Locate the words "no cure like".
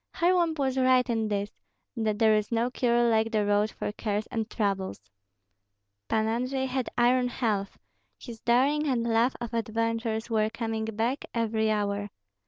2.51-3.31